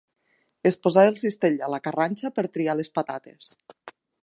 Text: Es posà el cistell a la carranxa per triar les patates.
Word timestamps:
Es 0.69 0.77
posà 0.85 1.03
el 1.09 1.17
cistell 1.23 1.61
a 1.67 1.69
la 1.75 1.81
carranxa 1.89 2.33
per 2.39 2.47
triar 2.57 2.77
les 2.81 2.93
patates. 2.99 3.53